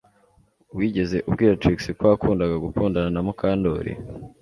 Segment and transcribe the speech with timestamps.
[0.77, 3.93] Wigeze ubwira Trix ko wakundaga gukundana na Mukandoli